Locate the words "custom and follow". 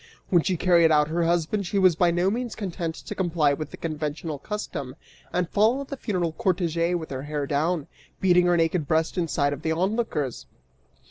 4.39-5.83